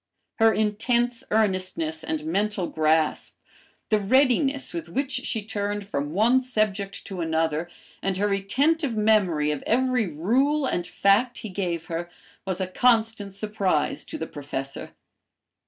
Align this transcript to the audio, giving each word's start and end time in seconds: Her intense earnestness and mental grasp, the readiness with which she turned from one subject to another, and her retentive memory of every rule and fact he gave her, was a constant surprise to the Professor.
Her 0.39 0.51
intense 0.51 1.23
earnestness 1.29 2.03
and 2.03 2.25
mental 2.25 2.65
grasp, 2.65 3.35
the 3.89 3.99
readiness 3.99 4.73
with 4.73 4.89
which 4.89 5.11
she 5.11 5.43
turned 5.43 5.87
from 5.87 6.09
one 6.11 6.41
subject 6.41 7.05
to 7.05 7.21
another, 7.21 7.69
and 8.01 8.17
her 8.17 8.27
retentive 8.27 8.97
memory 8.97 9.51
of 9.51 9.61
every 9.67 10.07
rule 10.07 10.65
and 10.65 10.87
fact 10.87 11.37
he 11.45 11.49
gave 11.49 11.85
her, 11.85 12.09
was 12.47 12.59
a 12.59 12.65
constant 12.65 13.35
surprise 13.35 14.03
to 14.05 14.17
the 14.17 14.25
Professor. 14.25 14.95